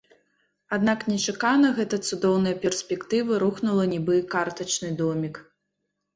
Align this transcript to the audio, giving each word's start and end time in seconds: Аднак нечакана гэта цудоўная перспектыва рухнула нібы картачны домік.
Аднак 0.77 1.03
нечакана 1.11 1.69
гэта 1.79 1.99
цудоўная 2.07 2.55
перспектыва 2.65 3.39
рухнула 3.45 3.83
нібы 3.93 4.19
картачны 4.35 4.89
домік. 5.05 5.35